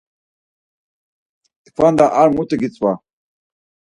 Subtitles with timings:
[1.65, 2.91] Tkvanda ar mutu gitzva.